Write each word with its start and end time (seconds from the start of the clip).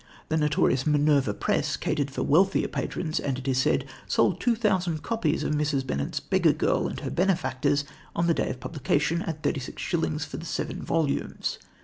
"The 0.29 0.37
notorious 0.37 0.87
Minerva 0.87 1.31
Press 1.31 1.77
catered 1.77 2.09
for 2.09 2.23
wealthier 2.23 2.67
patrons, 2.67 3.19
and, 3.19 3.37
it 3.37 3.47
is 3.47 3.59
said, 3.59 3.85
sold 4.07 4.41
two 4.41 4.55
thousand 4.55 5.03
copies 5.03 5.43
of 5.43 5.53
Mrs. 5.53 5.85
Bennett's 5.85 6.19
Beggar 6.19 6.53
Girl 6.53 6.87
and 6.87 6.99
her 7.01 7.11
Benefactors 7.11 7.85
on 8.15 8.25
the 8.25 8.33
day 8.33 8.49
of 8.49 8.59
publication, 8.59 9.21
at 9.21 9.43
thirty 9.43 9.59
six 9.59 9.79
shillings 9.79 10.25
for 10.25 10.37
the 10.37 10.45
seven 10.47 10.81
volumes. 10.81 11.59